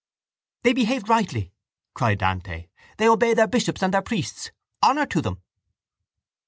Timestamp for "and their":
3.83-4.01